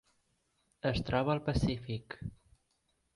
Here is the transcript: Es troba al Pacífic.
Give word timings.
Es 0.91 1.01
troba 1.09 1.31
al 1.33 1.43
Pacífic. 1.49 2.17